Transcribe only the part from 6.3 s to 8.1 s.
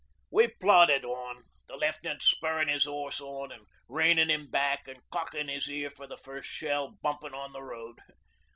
shell bumpin' on the road.